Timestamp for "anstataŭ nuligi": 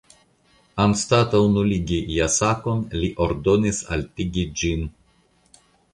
0.85-1.99